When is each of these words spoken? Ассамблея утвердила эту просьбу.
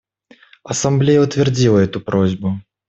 Ассамблея 0.63 1.21
утвердила 1.21 1.77
эту 1.77 2.01
просьбу. 2.01 2.59